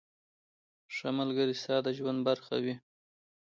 •ښه 0.95 1.09
ملګری 1.19 1.55
ستا 1.61 1.75
د 1.85 1.87
ژوند 1.97 2.19
برخه 2.27 2.55
وي. 2.63 2.75